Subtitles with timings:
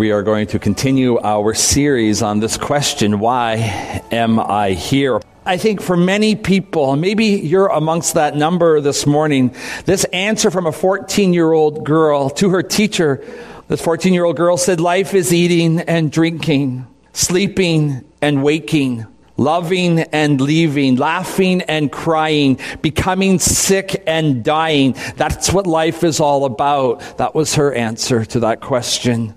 [0.00, 5.20] We are going to continue our series on this question why am I here?
[5.44, 9.54] I think for many people, maybe you're amongst that number this morning,
[9.84, 13.22] this answer from a 14 year old girl to her teacher,
[13.68, 19.06] this 14 year old girl said, Life is eating and drinking, sleeping and waking,
[19.36, 24.96] loving and leaving, laughing and crying, becoming sick and dying.
[25.16, 27.18] That's what life is all about.
[27.18, 29.34] That was her answer to that question.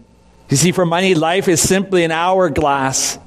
[0.49, 3.17] You see, for many, life is simply an hourglass.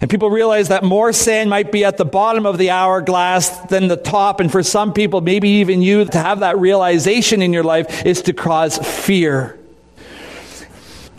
[0.00, 3.88] And people realize that more sand might be at the bottom of the hourglass than
[3.88, 4.38] the top.
[4.38, 8.22] And for some people, maybe even you, to have that realization in your life is
[8.22, 9.58] to cause fear.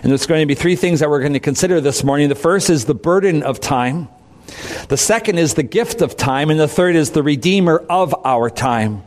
[0.01, 2.29] And there's going to be three things that we're going to consider this morning.
[2.29, 4.07] The first is the burden of time.
[4.87, 6.49] The second is the gift of time.
[6.49, 9.03] And the third is the redeemer of our time.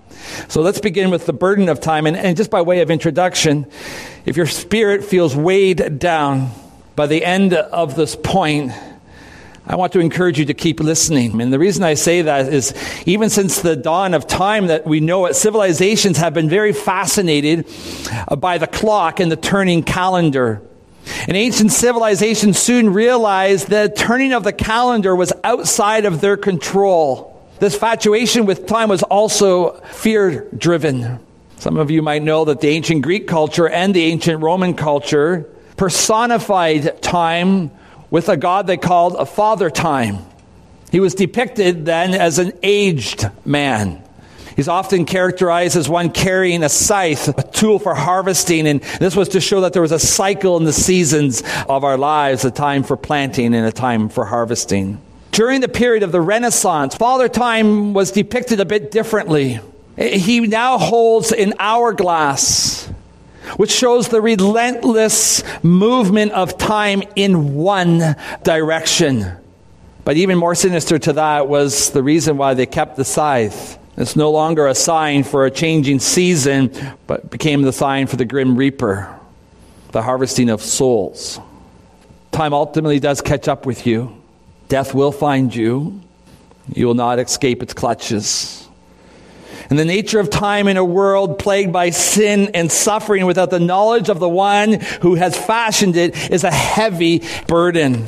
[0.48, 2.06] So let's begin with the burden of time.
[2.06, 3.66] And, and just by way of introduction,
[4.24, 6.50] if your spirit feels weighed down
[6.94, 8.72] by the end of this point,
[9.64, 11.40] I want to encourage you to keep listening.
[11.40, 12.74] And the reason I say that is
[13.06, 17.66] even since the dawn of time that we know it, civilizations have been very fascinated
[18.28, 20.60] uh, by the clock and the turning calendar.
[21.26, 27.40] And ancient civilizations soon realized that turning of the calendar was outside of their control.
[27.60, 31.20] This fatuation with time was also fear driven.
[31.62, 35.48] Some of you might know that the ancient Greek culture and the ancient Roman culture
[35.76, 37.70] personified time
[38.10, 40.18] with a god they called a father time.
[40.90, 44.02] He was depicted then as an aged man.
[44.56, 49.28] He's often characterized as one carrying a scythe, a tool for harvesting, and this was
[49.28, 52.82] to show that there was a cycle in the seasons of our lives, a time
[52.82, 55.00] for planting and a time for harvesting.
[55.30, 59.60] During the period of the Renaissance, Father Time was depicted a bit differently.
[59.96, 62.90] He now holds an hourglass
[63.56, 69.30] which shows the relentless movement of time in one direction.
[70.04, 73.78] But even more sinister to that was the reason why they kept the scythe.
[73.96, 76.72] It's no longer a sign for a changing season,
[77.06, 79.14] but became the sign for the grim reaper,
[79.90, 81.38] the harvesting of souls.
[82.32, 84.16] Time ultimately does catch up with you.
[84.68, 86.00] Death will find you.
[86.74, 88.61] You will not escape its clutches.
[89.72, 93.58] And the nature of time in a world plagued by sin and suffering without the
[93.58, 98.06] knowledge of the one who has fashioned it is a heavy burden.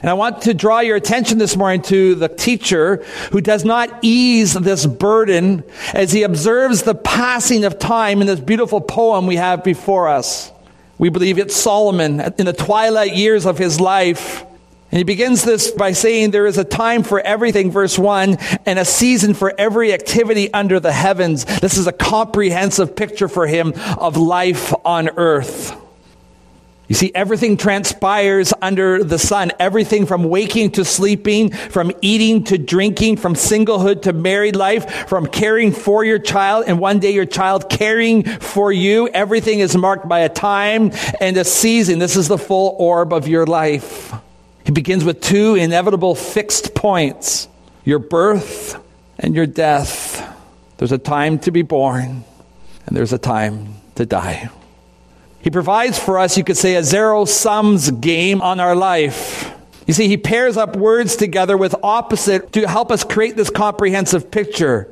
[0.00, 3.98] And I want to draw your attention this morning to the teacher who does not
[4.02, 9.34] ease this burden as he observes the passing of time in this beautiful poem we
[9.34, 10.52] have before us.
[10.98, 14.44] We believe it's Solomon in the twilight years of his life.
[14.92, 18.36] And he begins this by saying there is a time for everything, verse 1,
[18.66, 21.46] and a season for every activity under the heavens.
[21.46, 25.74] This is a comprehensive picture for him of life on earth.
[26.88, 29.52] You see, everything transpires under the sun.
[29.58, 35.26] Everything from waking to sleeping, from eating to drinking, from singlehood to married life, from
[35.26, 39.08] caring for your child and one day your child caring for you.
[39.08, 41.98] Everything is marked by a time and a season.
[41.98, 44.12] This is the full orb of your life.
[44.64, 47.48] He begins with two inevitable fixed points
[47.84, 48.80] your birth
[49.18, 50.28] and your death.
[50.76, 52.24] There's a time to be born,
[52.86, 54.50] and there's a time to die.
[55.40, 59.52] He provides for us, you could say, a zero sums game on our life.
[59.86, 64.30] You see, he pairs up words together with opposite to help us create this comprehensive
[64.30, 64.88] picture.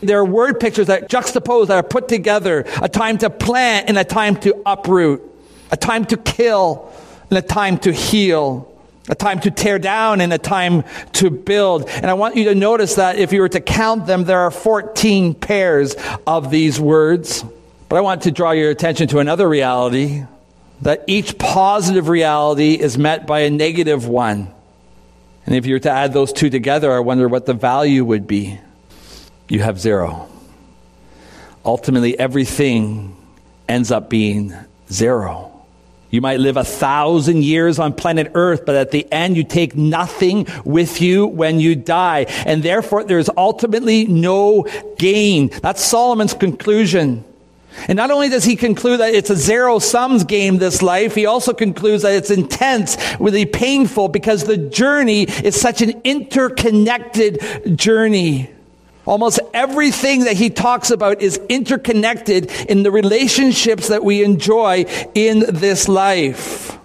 [0.00, 3.96] There are word pictures that juxtapose, that are put together a time to plant and
[3.96, 5.22] a time to uproot,
[5.70, 6.92] a time to kill
[7.30, 8.75] and a time to heal
[9.08, 11.88] a time to tear down and a time to build.
[11.88, 14.50] And I want you to notice that if you were to count them, there are
[14.50, 17.44] 14 pairs of these words.
[17.88, 20.24] But I want to draw your attention to another reality
[20.82, 24.52] that each positive reality is met by a negative one.
[25.46, 28.26] And if you were to add those two together, I wonder what the value would
[28.26, 28.58] be.
[29.48, 30.28] You have zero.
[31.64, 33.16] Ultimately, everything
[33.68, 34.54] ends up being
[34.90, 35.55] zero.
[36.10, 39.76] You might live a thousand years on planet Earth, but at the end you take
[39.76, 42.26] nothing with you when you die.
[42.46, 44.66] And therefore there's ultimately no
[44.98, 45.48] gain.
[45.62, 47.24] That's Solomon's conclusion.
[47.88, 51.26] And not only does he conclude that it's a zero sums game, this life, he
[51.26, 58.50] also concludes that it's intense, really painful, because the journey is such an interconnected journey.
[59.06, 65.44] Almost everything that he talks about is interconnected in the relationships that we enjoy in
[65.48, 66.76] this life.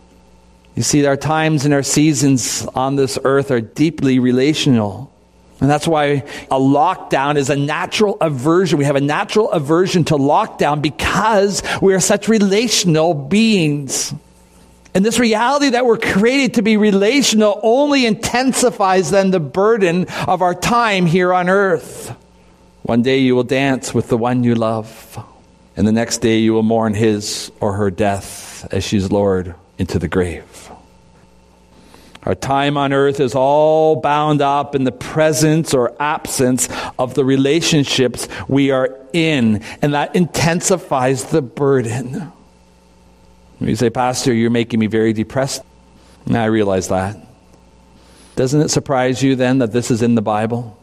[0.76, 5.12] You see, our times and our seasons on this earth are deeply relational.
[5.60, 8.80] And that's why a lockdown is a natural aversion.
[8.80, 14.14] We have a natural aversion to lockdown because we are such relational beings.
[14.94, 20.42] And this reality that we're created to be relational only intensifies then the burden of
[20.42, 22.14] our time here on earth.
[22.84, 25.18] One day you will dance with the one you love,
[25.78, 29.98] and the next day you will mourn his or her death as she's lowered into
[29.98, 30.70] the grave.
[32.24, 37.26] Our time on earth is all bound up in the presence or absence of the
[37.26, 42.32] relationships we are in, and that intensifies the burden.
[43.62, 45.62] You say, Pastor, you're making me very depressed.
[46.26, 47.18] And I realize that.
[48.36, 50.78] Doesn't it surprise you then that this is in the Bible,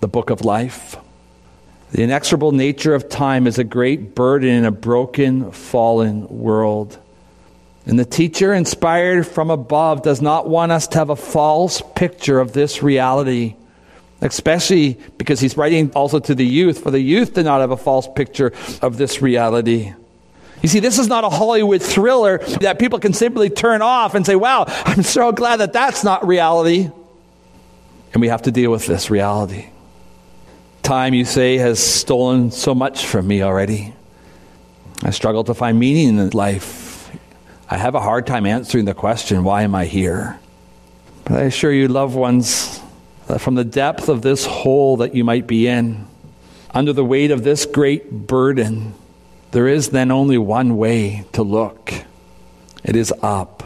[0.00, 0.96] the book of life?
[1.92, 6.98] The inexorable nature of time is a great burden in a broken, fallen world.
[7.86, 12.40] And the teacher, inspired from above, does not want us to have a false picture
[12.40, 13.54] of this reality,
[14.20, 17.76] especially because he's writing also to the youth, for the youth to not have a
[17.76, 18.52] false picture
[18.82, 19.94] of this reality.
[20.66, 24.26] You see, this is not a Hollywood thriller that people can simply turn off and
[24.26, 26.90] say, wow, I'm so glad that that's not reality.
[28.12, 29.66] And we have to deal with this reality.
[30.82, 33.94] Time, you say, has stolen so much from me already.
[35.04, 37.16] I struggle to find meaning in life.
[37.70, 40.36] I have a hard time answering the question, why am I here?
[41.26, 42.80] But I assure you, loved ones,
[43.28, 46.08] that from the depth of this hole that you might be in,
[46.74, 48.94] under the weight of this great burden,
[49.52, 51.92] there is then only one way to look
[52.86, 53.64] it is up.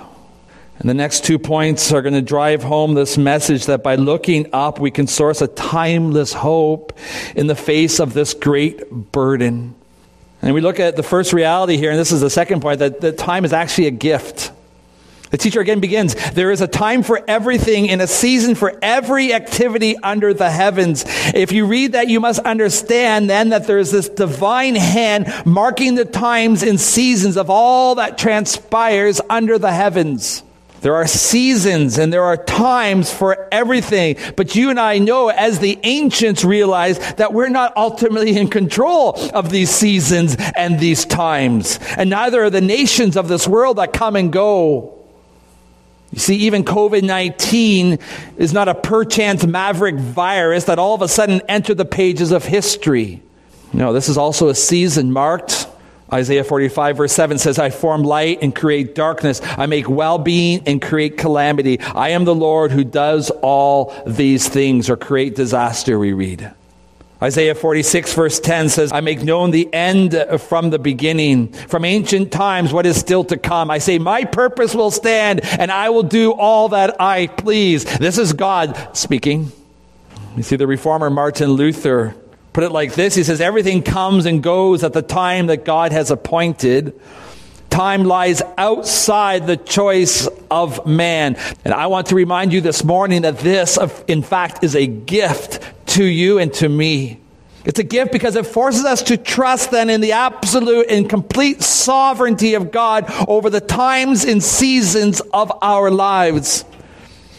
[0.79, 4.49] And the next two points are going to drive home this message that by looking
[4.55, 6.99] up, we can source a timeless hope
[7.37, 9.75] in the face of this great burden.
[10.41, 13.03] And we look at the first reality here, and this is the second point that,
[13.03, 14.53] that time is actually a gift.
[15.31, 19.33] The teacher again begins There is a time for everything and a season for every
[19.33, 21.05] activity under the heavens.
[21.35, 25.95] If you read that, you must understand then that there is this divine hand marking
[25.95, 30.43] the times and seasons of all that transpires under the heavens.
[30.81, 34.17] There are seasons and there are times for everything.
[34.35, 39.15] But you and I know, as the ancients realized, that we're not ultimately in control
[39.35, 41.79] of these seasons and these times.
[41.97, 45.00] And neither are the nations of this world that come and go.
[46.13, 47.99] You see, even COVID 19
[48.37, 52.45] is not a perchance maverick virus that all of a sudden entered the pages of
[52.45, 53.23] history.
[53.73, 55.69] No, this is also a season marked.
[56.13, 59.41] Isaiah 45, verse 7 says, I form light and create darkness.
[59.45, 61.79] I make well being and create calamity.
[61.81, 66.53] I am the Lord who does all these things, or create disaster, we read.
[67.23, 72.33] Isaiah 46 verse 10 says, I make known the end from the beginning, from ancient
[72.33, 73.71] times, what is still to come.
[73.71, 77.85] I say, my purpose will stand and I will do all that I please.
[77.99, 79.53] This is God speaking.
[80.37, 82.15] You see, the reformer Martin Luther
[82.55, 83.15] put it like this.
[83.15, 86.99] He says, everything comes and goes at the time that God has appointed.
[87.69, 91.37] Time lies outside the choice of man.
[91.65, 93.79] And I want to remind you this morning that this,
[94.09, 97.21] in fact, is a gift to you and to me.
[97.65, 101.63] It's a gift because it forces us to trust then in the absolute and complete
[101.63, 106.65] sovereignty of God over the times and seasons of our lives.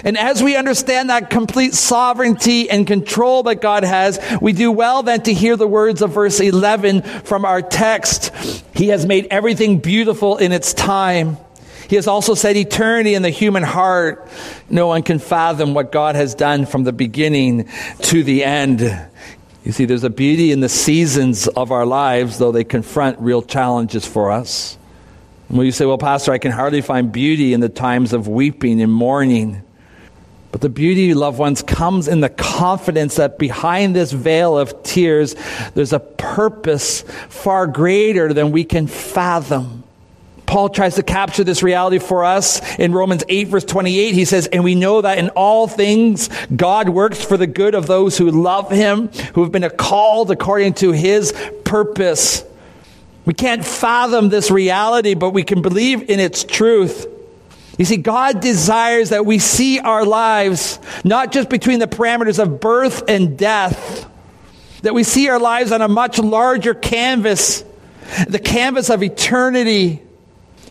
[0.03, 5.03] And as we understand that complete sovereignty and control that God has, we do well
[5.03, 8.31] then to hear the words of verse 11 from our text.
[8.75, 11.37] He has made everything beautiful in its time.
[11.91, 14.29] He has also said eternity in the human heart.
[14.69, 17.67] No one can fathom what God has done from the beginning
[18.03, 18.79] to the end.
[19.65, 23.41] You see, there's a beauty in the seasons of our lives, though they confront real
[23.41, 24.77] challenges for us.
[25.49, 28.81] When you say, well, Pastor, I can hardly find beauty in the times of weeping
[28.81, 29.61] and mourning.
[30.53, 35.35] But the beauty, loved ones, comes in the confidence that behind this veil of tears,
[35.73, 39.80] there's a purpose far greater than we can fathom.
[40.51, 44.13] Paul tries to capture this reality for us in Romans 8, verse 28.
[44.13, 47.87] He says, And we know that in all things God works for the good of
[47.87, 52.43] those who love him, who have been called according to his purpose.
[53.23, 57.07] We can't fathom this reality, but we can believe in its truth.
[57.77, 62.59] You see, God desires that we see our lives not just between the parameters of
[62.59, 64.05] birth and death,
[64.81, 67.63] that we see our lives on a much larger canvas,
[68.27, 70.01] the canvas of eternity.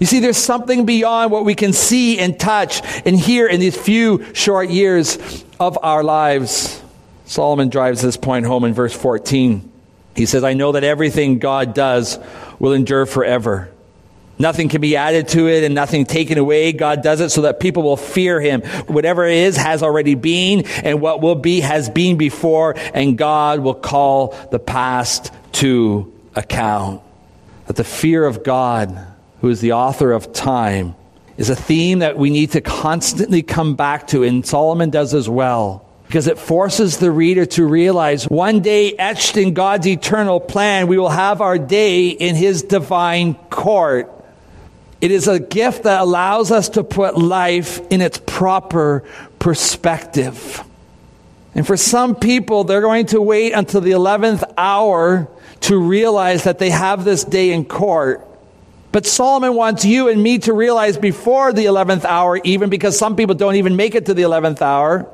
[0.01, 3.77] You see, there's something beyond what we can see and touch and hear in these
[3.77, 6.83] few short years of our lives.
[7.27, 9.71] Solomon drives this point home in verse 14.
[10.17, 12.19] He says, I know that everything God does
[12.59, 13.71] will endure forever.
[14.39, 16.73] Nothing can be added to it and nothing taken away.
[16.73, 18.63] God does it so that people will fear him.
[18.87, 23.75] Whatever is has already been, and what will be has been before, and God will
[23.75, 27.03] call the past to account.
[27.67, 29.10] That the fear of God,
[29.41, 30.95] who is the author of time,
[31.37, 35.29] is a theme that we need to constantly come back to, and Solomon does as
[35.29, 40.89] well because it forces the reader to realize one day etched in God's eternal plan,
[40.89, 44.13] we will have our day in His divine court.
[45.01, 49.05] It is a gift that allows us to put life in its proper
[49.39, 50.65] perspective.
[51.55, 55.29] And for some people, they're going to wait until the 11th hour
[55.61, 58.27] to realize that they have this day in court.
[58.93, 63.15] But Solomon wants you and me to realize before the 11th hour, even because some
[63.15, 65.09] people don't even make it to the 11th hour.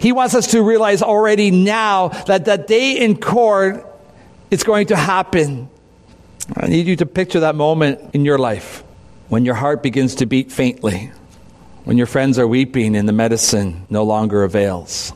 [0.00, 3.86] He wants us to realize already now that that day in court
[4.50, 5.70] is going to happen.
[6.54, 8.82] I need you to picture that moment in your life
[9.28, 11.10] when your heart begins to beat faintly,
[11.84, 15.10] when your friends are weeping and the medicine no longer avails,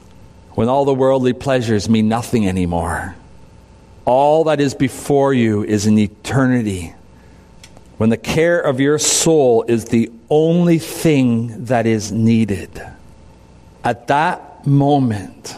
[0.52, 3.14] when all the worldly pleasures mean nothing anymore.
[4.04, 6.94] All that is before you is an eternity.
[8.02, 12.82] When the care of your soul is the only thing that is needed.
[13.85, 15.56] At that moment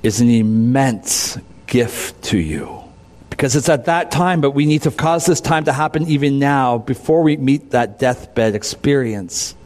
[0.00, 2.84] is an immense gift to you
[3.28, 6.38] because it's at that time, but we need to cause this time to happen even
[6.38, 9.56] now before we meet that deathbed experience.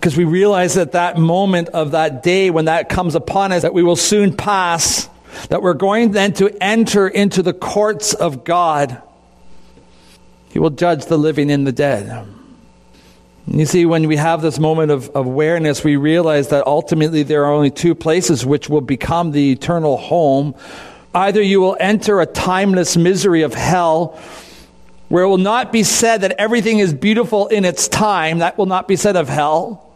[0.00, 3.72] Because we realize that that moment of that day when that comes upon us, that
[3.72, 5.08] we will soon pass,
[5.50, 9.00] that we're going then to enter into the courts of God.
[10.54, 12.26] He will judge the living and the dead.
[13.46, 17.52] You see, when we have this moment of, awareness, we realize that ultimately there are
[17.52, 20.54] only two places which will become the eternal home
[21.14, 24.18] Either you will enter a timeless misery of hell
[25.08, 28.66] where it will not be said that everything is beautiful in its time, that will
[28.66, 29.88] not be said of hell,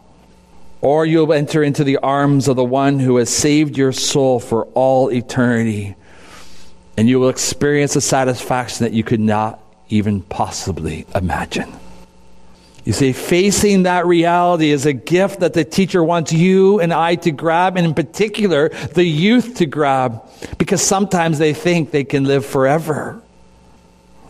[0.81, 4.67] or you'll enter into the arms of the one who has saved your soul for
[4.75, 5.97] all eternity,
[6.97, 11.73] and you will experience a satisfaction that you could not even possibly imagine.
[12.85, 17.17] You see, facing that reality is a gift that the teacher wants you and I
[17.17, 20.23] to grab, and in particular, the youth to grab,
[20.57, 23.23] because sometimes they think they can live forever.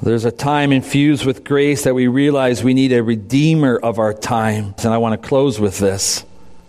[0.02, 4.14] There's a time infused with grace that we realize we need a redeemer of our
[4.14, 4.74] time.
[4.78, 6.24] And I want to close with this.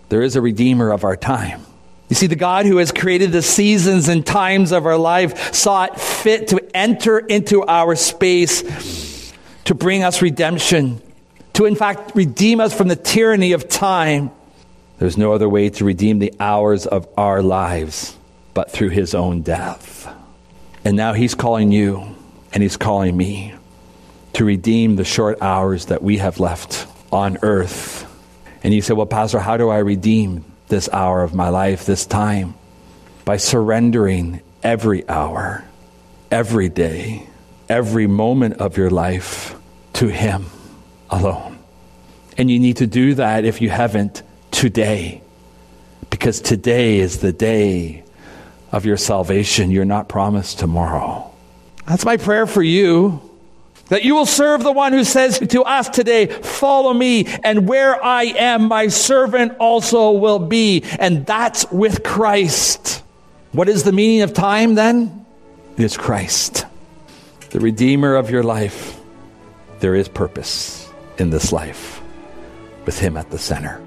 [0.08, 1.62] There is a redeemer of our time.
[2.10, 5.84] You see, the God who has created the seasons and times of our life saw
[5.84, 9.32] it fit to enter into our space
[9.64, 11.00] to bring us redemption
[11.60, 14.30] to in fact redeem us from the tyranny of time.
[14.98, 18.16] There's no other way to redeem the hours of our lives
[18.54, 20.12] but through his own death.
[20.84, 22.16] And now he's calling you
[22.52, 23.54] and he's calling me
[24.32, 28.06] to redeem the short hours that we have left on earth.
[28.62, 32.06] And you say, Well, Pastor, how do I redeem this hour of my life, this
[32.06, 32.54] time?
[33.24, 35.64] By surrendering every hour,
[36.30, 37.26] every day,
[37.68, 39.54] every moment of your life
[39.94, 40.46] to Him
[41.10, 41.58] alone.
[42.38, 45.22] And you need to do that if you haven't today.
[46.08, 48.02] Because today is the day
[48.72, 49.70] of your salvation.
[49.70, 51.30] You're not promised tomorrow.
[51.86, 53.29] That's my prayer for you.
[53.90, 58.02] That you will serve the one who says to us today, Follow me, and where
[58.02, 60.84] I am, my servant also will be.
[60.98, 63.02] And that's with Christ.
[63.52, 65.26] What is the meaning of time then?
[65.76, 66.66] It is Christ,
[67.50, 68.96] the Redeemer of your life.
[69.80, 72.00] There is purpose in this life
[72.86, 73.82] with Him at the center.